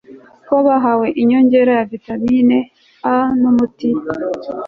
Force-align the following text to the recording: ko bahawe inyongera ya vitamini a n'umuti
ko 0.47 0.55
bahawe 0.67 1.07
inyongera 1.21 1.71
ya 1.77 1.85
vitamini 1.91 2.59
a 3.13 3.15
n'umuti 3.39 3.89